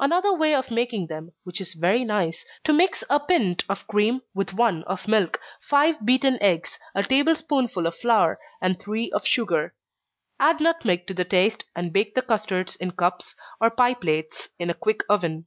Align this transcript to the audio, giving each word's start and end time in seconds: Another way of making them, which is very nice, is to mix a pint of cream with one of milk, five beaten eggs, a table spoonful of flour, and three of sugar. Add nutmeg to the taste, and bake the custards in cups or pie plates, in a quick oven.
Another 0.00 0.32
way 0.32 0.54
of 0.54 0.70
making 0.70 1.08
them, 1.08 1.32
which 1.42 1.60
is 1.60 1.74
very 1.74 2.04
nice, 2.06 2.38
is 2.38 2.44
to 2.64 2.72
mix 2.72 3.04
a 3.10 3.20
pint 3.20 3.64
of 3.68 3.86
cream 3.86 4.22
with 4.32 4.54
one 4.54 4.82
of 4.84 5.06
milk, 5.06 5.38
five 5.60 6.06
beaten 6.06 6.42
eggs, 6.42 6.78
a 6.94 7.02
table 7.02 7.36
spoonful 7.36 7.86
of 7.86 7.94
flour, 7.94 8.40
and 8.62 8.80
three 8.80 9.12
of 9.12 9.26
sugar. 9.26 9.74
Add 10.40 10.58
nutmeg 10.60 11.06
to 11.08 11.12
the 11.12 11.26
taste, 11.26 11.64
and 11.76 11.92
bake 11.92 12.14
the 12.14 12.22
custards 12.22 12.76
in 12.76 12.92
cups 12.92 13.34
or 13.60 13.68
pie 13.68 13.92
plates, 13.92 14.48
in 14.58 14.70
a 14.70 14.74
quick 14.74 15.02
oven. 15.10 15.44